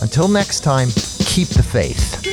Until 0.01 0.27
next 0.27 0.61
time, 0.61 0.89
keep 1.25 1.47
the 1.49 1.63
faith. 1.63 2.30